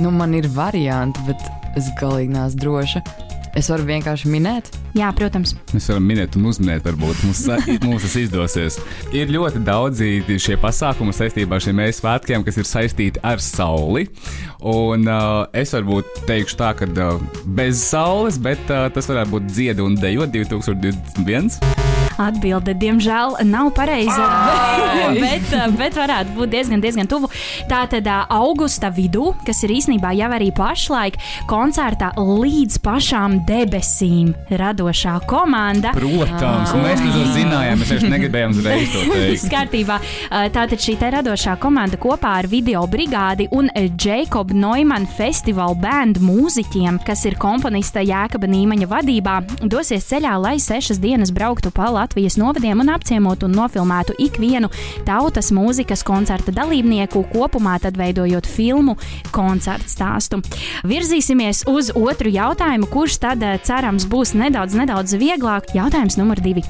nu 0.02 0.14
man 0.16 0.34
ir 0.34 0.50
varianti, 0.56 1.22
bet 1.28 1.78
es 1.78 1.92
galīgi 2.02 2.34
neesmu 2.34 2.64
droša. 2.66 3.04
Es 3.58 3.68
varu 3.72 3.84
vienkārši 3.88 4.30
minēt. 4.32 4.70
Jā, 4.96 5.10
protams. 5.16 5.54
Mēs 5.76 5.90
varam 5.92 6.06
minēt 6.08 6.38
un 6.40 6.48
uzminēt, 6.48 6.86
varbūt 6.88 7.26
mums, 7.28 7.44
mums 7.88 8.06
tas 8.06 8.16
izdosies. 8.22 8.80
Ir 9.16 9.34
ļoti 9.34 9.64
daudzi 9.68 10.40
šie 10.42 10.58
pasākumi 10.62 11.16
saistībā 11.16 11.58
ar 11.58 11.66
šiem 11.66 11.80
mēnešu 11.82 12.00
svētkiem, 12.00 12.48
kas 12.48 12.62
ir 12.62 12.70
saistīti 12.70 13.24
ar 13.28 13.44
sauli. 13.44 14.08
Un 14.62 15.08
uh, 15.10 15.44
es 15.58 15.76
varbūt 15.76 16.24
teikšu 16.30 16.60
tā, 16.62 16.72
ka 16.80 16.88
uh, 16.88 17.22
bez 17.58 17.84
saules, 17.92 18.40
bet 18.42 18.62
uh, 18.70 18.88
tas 18.94 19.12
varētu 19.12 19.36
būt 19.36 19.52
dziedu 19.52 19.90
un 19.90 20.00
dejo 20.00 20.30
2021. 20.32 21.81
Atbilde, 22.22 22.76
diemžēl, 22.78 23.40
nav 23.50 23.72
pareiza, 23.78 24.28
bet, 25.24 25.54
bet 25.80 25.98
varētu 25.98 26.36
būt 26.38 26.54
diezgan, 26.54 26.84
diezgan 26.84 27.10
tuvu. 27.10 27.32
Tātad 27.72 28.08
augusta 28.30 28.92
vidū, 28.94 29.32
kas 29.48 29.64
ir 29.66 29.76
īstenībā 29.78 30.14
jau 30.18 30.30
arī 30.36 30.52
pašlaik 30.56 31.18
koncertā 31.50 32.12
līdz 32.18 32.80
pašām 32.86 33.42
debesīm 33.50 34.34
radošā 34.62 35.18
komanda. 35.30 35.94
Protams, 35.98 36.74
ah. 36.74 36.82
mēs 36.84 37.04
to 37.06 37.26
zinājām, 37.36 37.82
mēs 37.82 37.94
vienkārši 37.94 38.12
negribējām 38.16 38.56
uzreiz 38.56 38.94
to 38.94 39.06
teikt. 39.10 39.48
Kārtībā. 39.56 39.98
Tātad 40.56 40.82
šī 40.82 40.98
radošā 41.02 41.58
komanda 41.62 42.00
kopā 42.02 42.38
ar 42.42 42.50
video 42.52 42.84
brigādi 42.90 43.48
un 43.56 43.70
Jacob 44.00 44.54
Neumann 44.56 45.08
festivalu 45.18 45.78
bēndu 45.82 46.24
mūziķiem, 46.26 47.02
kas 47.08 47.26
ir 47.30 47.38
komponista 47.42 48.04
Jēkaba 48.06 48.50
Nīmaņa 48.52 48.90
vadībā, 48.92 49.38
dosies 49.72 50.08
ceļā, 50.12 50.36
lai 50.42 50.58
sešas 50.62 51.02
dienas 51.02 51.34
brauktu 51.36 51.74
pa 51.74 51.90
Latviju. 51.92 52.11
Latvijas 52.12 52.36
novadiem 52.38 52.80
un 52.80 52.90
apciemotu 52.92 53.48
un 53.48 53.54
nofilmētu 53.56 54.18
ikvienu 54.20 54.68
tautas 55.08 55.48
mūzikas 55.56 56.02
koncerta 56.04 56.52
dalībnieku, 56.52 57.22
kopumā 57.32 57.78
tad 57.80 57.96
veidojot 57.96 58.50
filmu 58.52 58.98
koncertu 59.32 59.88
stāstu. 59.88 60.42
Virzīsimies 60.84 61.62
uz 61.72 61.94
otru 61.96 62.34
jautājumu, 62.36 62.90
kurš 62.92 63.16
tad 63.24 63.46
eh, 63.48 63.56
cerams 63.64 64.10
būs 64.12 64.34
nedaudz, 64.36 64.76
nedaudz 64.76 65.16
vieglāk. 65.22 65.72
Jautājums 65.78 66.20
numur 66.20 66.44
divi. 66.44 66.66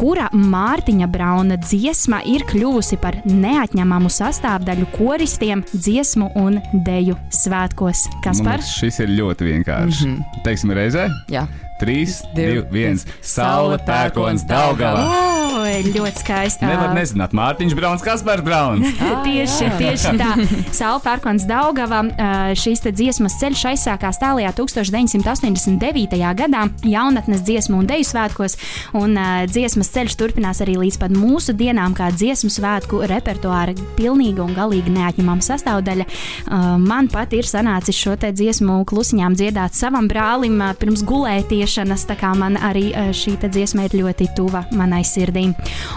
Kura 0.00 0.30
Mārtiņa 0.32 1.10
Brauna 1.12 1.60
dziesma 1.60 2.22
ir 2.24 2.46
kļuvusi 2.48 2.96
par 3.02 3.20
neatņemamu 3.28 4.08
sastāvdaļu 4.16 4.88
koristiem 4.96 5.66
dziesmu 5.74 6.30
un 6.40 6.56
deju 6.88 7.20
svētkos? 7.36 8.06
Kas 8.24 8.40
par? 8.40 8.64
Šis 8.64 9.04
ir 9.04 9.12
ļoti 9.20 9.52
vienkārši. 9.52 10.08
Mm 10.08 10.16
-hmm. 10.16 10.42
Teiksim, 10.48 10.72
reizē. 10.72 11.10
Jā. 11.28 11.44
3, 11.80 12.06
2, 12.34 12.34
Divi, 12.34 12.86
1. 12.86 13.04
Saule, 13.22 13.78
pērkons, 13.86 14.46
Daugava. 14.48 15.45
O, 15.66 15.70
ļoti 15.96 16.22
skaisti. 16.22 16.66
Nevar 16.66 16.92
nezināt, 16.94 17.32
Mārtiņš 17.36 17.74
Brauns, 17.76 18.02
Kaspars 18.04 18.44
Brauns. 18.46 18.86
Tieši, 19.26 19.68
tieši 19.78 20.12
tā. 20.20 20.28
Saula 20.74 21.00
Pērkons 21.02 21.46
Daugava 21.48 22.02
šīs 22.58 22.82
te 22.84 22.92
dziesmas 22.94 23.38
ceļš 23.40 23.64
aizsākās 23.72 24.20
tālajā 24.22 24.52
1989. 24.58 26.20
gadā 26.38 26.62
jaunatnes 26.86 27.42
dziesmu 27.46 27.80
un 27.80 27.88
deju 27.88 28.06
svētkos, 28.06 28.56
un 28.98 29.18
dziesmas 29.50 29.90
ceļš 29.94 30.16
turpinās 30.20 30.62
arī 30.64 30.76
līdz 30.84 31.00
pat 31.02 31.14
mūsu 31.16 31.56
dienām, 31.58 31.96
kā 31.96 32.12
dziesmu 32.14 32.52
svētku 32.52 33.02
repertuāra 33.10 33.74
pilnīga 33.98 34.44
un 34.46 34.54
galīgi 34.56 34.94
neatņemama 34.94 35.44
sastāvdaļa. 35.46 36.06
Man 36.86 37.10
pat 37.12 37.34
ir 37.36 37.48
sanācis 37.48 37.98
šo 37.98 38.14
te 38.20 38.30
dziesmu 38.36 38.82
klusiņām 38.88 39.36
dziedāt 39.38 39.76
savam 39.78 40.08
brālim 40.10 40.62
pirms 40.80 41.02
gulētiešanas, 41.08 42.06
tā 42.10 42.18
kā 42.20 42.32
man 42.38 42.60
arī 42.60 42.88
šī 43.16 43.36
te 43.42 43.50
dziesma 43.52 43.88
ir 43.88 43.98
ļoti 44.04 44.30
tuva 44.38 44.66
manai 44.76 45.02
sirdī. 45.06 45.48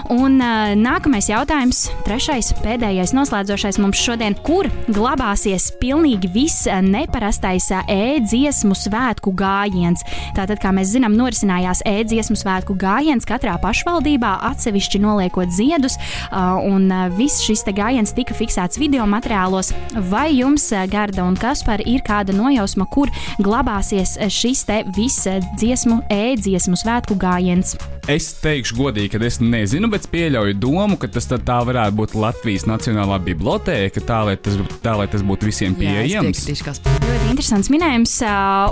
Un 0.09 0.39
uh, 0.41 0.71
nākamais 0.79 1.27
jautājums, 1.29 1.83
trešais, 2.05 2.51
pēdējais, 2.63 3.13
noslēdzošais 3.13 3.77
mums 3.81 3.99
šodien, 4.01 4.33
kur 4.45 4.69
glabāsies 4.89 5.69
pilnīgi 5.81 6.31
viss 6.33 6.65
neparastais 6.65 7.69
e-dziesmu 7.85 8.73
svētku 8.77 9.33
gājiens. 9.37 10.01
Tātad, 10.37 10.57
kā 10.63 10.71
mēs 10.75 10.93
zinām, 10.95 11.13
norisinājās 11.19 11.83
e-dziesmu 11.85 12.39
svētku 12.39 12.77
gājiens 12.79 13.27
katrā 13.29 13.57
pašvaldībā, 13.61 14.31
atsevišķi 14.49 15.03
noliekot 15.03 15.53
ziedus, 15.53 15.99
uh, 15.99 16.57
un 16.65 16.89
uh, 16.89 17.05
viss 17.13 17.43
šis 17.45 17.65
gājiens 17.69 18.15
tika 18.17 18.33
fiksēts 18.37 18.81
video 18.81 19.05
materiālos. 19.09 19.73
Vai 20.09 20.31
jums, 20.39 20.71
Garda 20.89 21.27
un 21.27 21.37
Kaspar, 21.37 21.83
ir 21.85 22.01
kāda 22.07 22.33
nojausma, 22.33 22.89
kur 22.89 23.13
glabāsies 23.37 24.17
šis 24.33 24.65
te 24.65 24.81
viss 24.97 25.29
dziesmu, 25.59 26.01
e-dziesmu 26.09 26.79
svētku 26.79 27.19
gājiens? 27.19 27.77
Es 28.09 28.31
teikšu 28.41 28.73
godīgi, 28.79 29.11
ka 29.13 29.19
es 29.27 29.37
nezinu, 29.49 29.89
bet 29.91 30.07
pieļauju 30.11 30.55
domu, 30.61 30.97
ka 30.99 31.09
tas 31.11 31.27
tā 31.29 31.57
varētu 31.67 31.97
būt 31.97 32.15
Latvijas 32.19 32.65
Nacionālā 32.69 33.19
bibliotēka, 33.25 34.03
tā 34.05 34.21
lai 34.27 34.35
tas, 34.37 34.57
tā, 34.83 34.95
lai 34.99 35.07
tas 35.11 35.23
būtu 35.25 35.49
visiem 35.49 35.75
pieejams. 35.77 36.45
kas 36.65 36.81
Ļoti 36.85 37.31
interesants 37.31 37.71
minējums, 37.73 38.15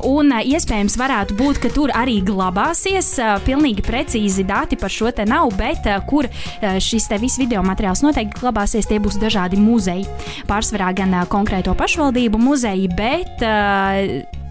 un 0.07 0.33
iespējams 0.37 0.97
varētu 0.99 1.37
būt, 1.39 1.61
ka 1.63 1.73
tur 1.73 1.93
arī 1.97 2.19
glabāsies. 2.25 3.13
Pilnīgi 3.47 3.85
precīzi 3.85 4.45
dati 4.47 4.79
par 4.79 4.93
šo 4.93 5.11
te 5.15 5.25
nav, 5.27 5.51
bet 5.59 5.87
kur 6.09 6.29
šis 6.61 7.09
te 7.09 7.19
viss 7.21 7.41
video 7.41 7.63
materiāls 7.65 8.03
noteikti 8.05 8.41
glabāsies, 8.41 8.89
tie 8.89 9.01
būs 9.03 9.19
dažādi 9.21 9.59
muzeji. 9.61 10.07
Pārsvarā 10.49 10.93
gan 10.97 11.15
konkrēto 11.31 11.75
pašvaldību 11.77 12.41
muzeji, 12.41 12.91
bet. 12.97 13.47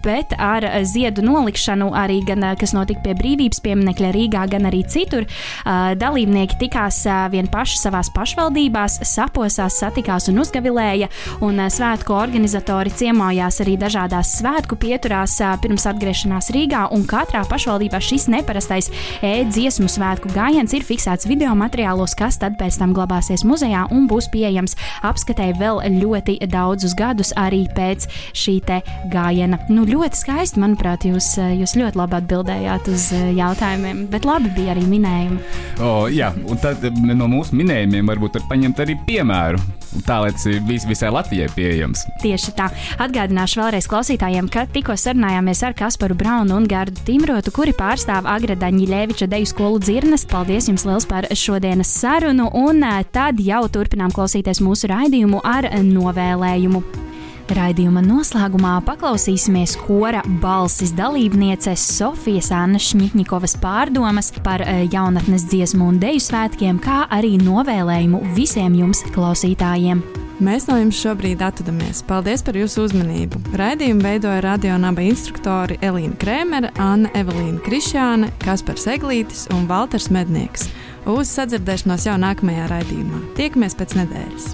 Bet 0.03 0.33
ar 0.37 0.65
ā, 0.67 0.81
ziedu 0.87 1.23
nolikšanu, 1.25 1.89
arī 1.97 2.19
gan, 2.27 2.43
ā, 2.45 2.53
kas 2.59 2.73
notika 2.75 3.03
pie 3.05 3.15
brīvības 3.17 3.61
pieminiekļa 3.65 4.11
Rīgā, 4.15 4.43
gan 4.51 4.67
arī 4.69 4.83
citur, 4.87 5.27
ā, 5.63 5.95
dalībnieki 5.99 6.59
tikās 6.61 7.03
vien 7.33 7.49
paši 7.51 7.79
savās 7.81 8.11
pašvaldībās, 8.15 8.99
saposās, 9.07 9.79
satikās 9.81 10.29
un 10.31 10.41
uzgavilēja. 10.43 11.09
Un 11.45 11.61
svētku 11.71 12.15
organizatori 12.17 12.93
ciemojās 12.97 13.61
arī 13.63 13.77
dažādās 13.79 14.35
svētku 14.39 14.77
pieturās 14.79 15.37
pirms 15.63 15.87
atgriešanās 15.89 16.51
Rīgā, 16.55 16.87
un 16.95 17.05
katrā 17.09 17.43
pašvaldībā 17.49 17.99
šis 18.03 18.27
neparastais 18.33 18.91
e-dziesmu 19.25 19.89
svētku 19.91 20.31
gājiens 20.35 20.73
ir 20.75 20.85
fiksēts 20.87 21.27
video 21.29 21.53
materiālos, 21.57 22.15
kas 22.17 22.39
tad 22.41 22.57
pēc 22.59 22.79
tam 22.81 22.93
glabāsies 22.97 23.45
muzejā 23.47 23.87
un 23.95 24.07
būs 24.09 24.29
pieejams 24.33 24.77
apskatēji 25.07 25.57
vēl 25.59 25.81
ļoti 25.97 26.37
daudzus 26.51 26.95
gadus 26.97 27.33
arī 27.39 27.63
pēc 27.75 28.07
šī 28.37 28.57
te 28.67 28.81
gājiena. 29.13 29.59
Nu, 29.71 29.86
ļoti 29.87 30.19
skaisti, 30.19 30.61
manuprāt, 30.61 31.07
jūs, 31.07 31.31
ā, 31.41 31.49
jūs 31.57 31.75
ļoti 31.79 31.99
labi 31.99 32.17
atbildējāt 32.19 32.89
uz 32.91 33.09
ā, 33.15 33.23
jautājumiem, 33.37 34.05
bet 34.11 34.27
labi 34.27 34.51
bija 34.55 34.75
arī 34.75 34.85
minējumi. 34.89 35.39
O, 35.83 35.91
jā, 36.11 36.31
un 36.47 36.59
tad 36.61 36.83
no 37.07 37.29
mūsu 37.31 37.57
minējumiem 37.57 38.11
varbūt 38.11 38.39
var 38.39 38.47
paņemt 38.51 38.83
arī 38.83 38.97
piemēru. 39.07 39.61
Tā 40.05 40.19
lai 40.21 40.33
tas 40.35 40.45
vis, 40.67 40.85
visai 40.85 41.09
Latvijai 41.13 41.47
pieejams. 41.55 42.03
Tieši 42.21 42.53
tā. 42.57 42.67
Atgādināšu 43.01 43.61
vēlreiz 43.61 43.87
klausītājiem, 43.89 44.49
ka 44.51 44.67
tikko 44.73 44.97
sarunājāmies 44.99 45.63
ar 45.65 45.77
Kasparu 45.79 46.17
Braunu 46.19 46.57
un 46.59 46.67
Gārdu 46.69 47.01
Timrotu, 47.07 47.53
kuri 47.55 47.73
pārstāv 47.77 48.27
Agradaņa 48.29 48.91
Ļēviča 48.91 49.29
deju 49.31 49.49
skolu 49.49 49.81
dzirnes. 49.81 50.27
Paldies 50.29 50.69
jums 50.69 50.85
liels 50.87 51.07
par 51.09 51.29
šodienas 51.31 51.95
sarunu, 52.03 52.51
un 52.53 52.83
tad 53.15 53.41
jau 53.41 53.63
turpinām 53.71 54.13
klausīties 54.13 54.61
mūsu 54.61 54.91
raidījumu 54.91 55.41
ar 55.47 55.71
novēlējumu. 55.87 57.06
Raidījuma 57.55 58.01
noslēgumā 58.03 58.73
paklausīsimies 58.87 59.77
kora 59.85 60.19
balsis 60.41 60.91
dalībnieces 60.97 61.85
Sofijas 61.95 62.49
Annas 62.51 62.89
Šņitņikovas 62.91 63.55
pārdomas 63.63 64.33
par 64.43 64.63
eh, 64.65 64.83
jaunatnes 64.91 65.47
dziesmu 65.47 65.87
un 65.93 66.01
deju 66.01 66.19
svētkiem, 66.27 66.81
kā 66.83 67.05
arī 67.13 67.37
novēlējumu 67.39 68.25
visiem 68.35 68.75
jums 68.75 69.05
klausītājiem. 69.15 70.03
Mēs 70.43 70.67
no 70.69 70.75
jums 70.77 70.99
šobrīd 71.01 71.41
atvadamies. 71.41 72.03
Paldies 72.05 72.43
par 72.45 72.59
jūsu 72.59 72.83
uzmanību. 72.85 73.39
Raidījumu 73.57 74.05
veidoja 74.05 74.43
radionaba 74.45 75.07
instruktori 75.07 75.79
Elīna 75.81 76.19
Krēmere, 76.21 76.69
Anna 76.83 77.09
Evelīna 77.17 77.63
Krišāne, 77.65 78.29
Kaspars 78.43 78.85
Eglītis 78.91 79.47
un 79.55 79.65
Valters 79.71 80.11
Mednieks. 80.13 80.67
Uz 81.09 81.31
sadzirdēšanos 81.33 82.05
jau 82.11 82.19
nākamajā 82.21 82.69
raidījumā. 82.75 83.25
Tiekamies 83.39 83.79
pēc 83.79 83.97
nedēļas! 84.03 84.53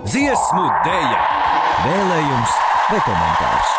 Dziesmu 0.00 0.62
dēļa, 0.80 1.16
vēlējums 1.84 2.52
vai 2.88 3.00
komentārs. 3.04 3.72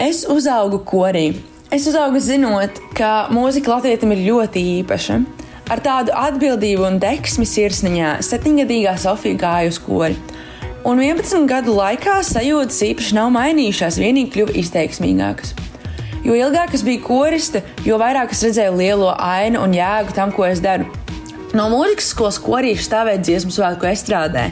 Es 0.00 0.22
uzaugu 0.24 0.80
korī. 0.88 1.26
Es 1.68 1.84
uzaugu 1.90 2.22
zinot, 2.24 2.80
ka 2.96 3.28
mūzika 3.28 3.74
latvietim 3.74 4.14
ir 4.16 4.24
ļoti 4.30 4.62
īpaša. 4.78 5.18
Ar 5.68 5.82
tādu 5.84 6.14
atbildību 6.16 6.86
un 6.88 6.96
deksmi 7.04 7.44
sirsniņā 7.48 8.14
septiņgadīgā 8.24 8.96
Sofija 9.04 9.42
gāja 9.44 9.74
uz 9.74 9.80
kori. 9.84 10.16
Un 10.88 11.04
11 11.04 11.44
gadu 11.52 11.76
laikā 11.76 12.16
sajūtas 12.24 12.80
īpaši 12.88 13.20
nav 13.20 13.28
mainījušās, 13.36 14.00
vienīgi 14.00 14.32
kļuva 14.38 14.56
izteiksmīgākas. 14.64 15.52
Jo 16.22 16.36
ilgāk 16.38 16.74
es 16.76 16.84
biju 16.86 17.02
koriste, 17.02 17.64
jo 17.82 17.96
vairāk 17.98 18.30
es 18.34 18.42
redzēju 18.46 18.76
lielo 18.78 19.10
ainu 19.16 19.64
un 19.64 19.74
jēgu 19.74 20.14
tam, 20.14 20.30
ko 20.34 20.46
es 20.46 20.62
daru. 20.62 20.86
No 21.52 21.66
mūzikas 21.72 22.12
skolas 22.14 22.38
korīša 22.40 22.84
stāvēt 22.86 23.24
dziesmu 23.26 23.50
svētku 23.52 23.88
estrādē. 23.90 24.46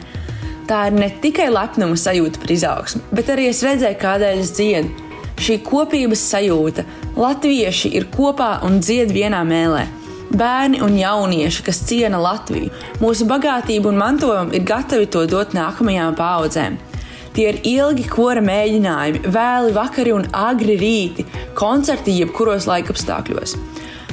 Tā 0.67 0.81
ir 0.89 0.97
ne 0.99 1.07
tikai 1.23 1.47
lepnuma 1.51 1.95
sajūta 1.97 2.43
par 2.43 2.51
izaugsmu, 2.53 3.01
bet 3.15 3.31
arī 3.31 3.47
es 3.49 3.63
redzēju, 3.65 3.97
kādēļ 4.03 4.43
es 4.43 4.51
dziedu. 4.57 5.07
Šī 5.41 5.57
kopības 5.65 6.21
sajūta, 6.35 6.85
latvieši 7.17 7.95
ir 7.97 8.05
kopā 8.13 8.59
un 8.67 8.77
dzied 8.83 9.09
vienā 9.15 9.41
mēlē. 9.47 9.87
Bērni 10.31 10.79
un 10.85 10.93
jaunieši, 10.95 11.63
kas 11.65 11.81
ciena 11.89 12.19
Latviju, 12.21 12.69
mūsu 13.01 13.25
bagātību 13.27 13.89
un 13.89 13.97
mantojumu, 13.99 14.53
ir 14.55 14.63
gatavi 14.67 15.09
to 15.11 15.25
dot 15.27 15.55
nākamajām 15.57 16.15
paudzēm. 16.19 16.77
Tie 17.31 17.45
ir 17.47 17.61
ilgi 17.63 18.03
kora 18.11 18.41
mēģinājumi, 18.43 19.21
vēli 19.31 19.75
vakari 19.75 20.11
un 20.11 20.25
agri 20.35 20.75
rīti, 20.79 21.23
koncerti 21.55 22.17
jebkuros 22.17 22.67
laikapstākļos. 22.67 23.55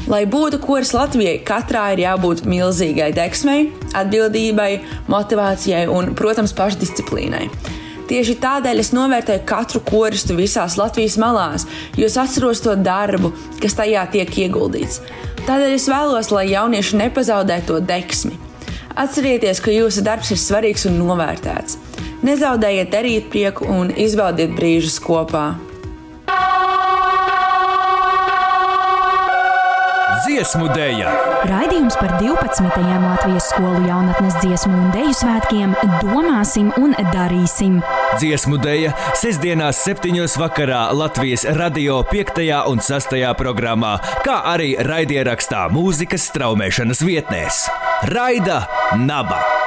Lai 0.09 0.22
būtu 0.31 0.61
koris 0.62 0.94
Latvijai, 0.94 1.40
katrā 1.44 1.90
ir 1.92 2.04
jābūt 2.07 2.46
milzīgai 2.48 3.11
deksmei, 3.16 3.66
atbildībai, 3.98 4.70
motivācijai 5.11 5.83
un, 5.92 6.14
protams, 6.16 6.54
pašdisciplīnai. 6.57 7.48
Tieši 8.09 8.38
tādēļ 8.40 8.81
es 8.81 8.94
novērtēju 8.96 9.44
katru 9.50 9.83
koristu 9.85 10.38
visās 10.38 10.78
Latvijas 10.81 11.18
malās, 11.20 11.66
jo 11.98 12.09
es 12.09 12.16
atceros 12.16 12.62
to 12.64 12.72
darbu, 12.81 13.35
kas 13.61 13.76
tajā 13.76 14.07
tiek 14.14 14.33
ieguldīts. 14.46 15.02
Tādēļ 15.44 15.74
es 15.74 15.90
vēlos, 15.92 16.33
lai 16.33 16.48
jaunieši 16.54 17.02
nepazaudē 17.02 17.61
to 17.68 17.83
deksmi. 17.85 18.48
Atcerieties, 18.99 19.61
ka 19.63 19.71
jūsu 19.71 20.03
darbs 20.03 20.33
ir 20.35 20.41
svarīgs 20.43 20.89
un 20.91 20.99
novērtēts. 20.99 21.79
Nezaudējiet 22.27 22.91
darīt 22.91 23.31
prieku 23.31 23.69
un 23.71 23.93
izbaudiet 23.95 24.57
brīžus 24.59 24.99
kopā. 25.03 25.53
Dziesmu 30.27 30.67
dēļa, 30.75 31.13
Raidījums 31.47 31.95
par 32.01 32.17
12. 32.19 32.79
Latvijas 33.03 33.47
skolu 33.53 33.85
jaunatnes 33.87 34.35
dziesmu 34.43 34.75
un 34.75 34.89
deju 34.91 35.15
svētkiem 35.15 35.77
domāsim 36.03 36.73
un 36.81 36.97
darīsim. 37.15 37.79
Dziesmu 38.19 38.59
dēļa 38.63 38.93
sestdienās, 39.19 39.79
septiņos 39.87 40.35
vakarā 40.43 40.89
Latvijas 40.99 41.47
radio 41.59 42.01
5. 42.11 42.43
un 42.71 42.83
6. 42.83 43.15
programmā, 43.39 43.97
kā 44.27 44.41
arī 44.51 44.75
raidierakstā 44.83 45.69
mūzikas 45.75 46.27
straumēšanas 46.33 47.07
vietnēs. 47.07 47.69
Raida 48.03 48.67
Naba! 48.97 49.58